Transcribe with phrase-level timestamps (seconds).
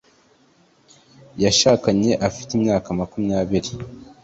[1.43, 3.71] Yashakanye afite imyaka makumyabiri nibiri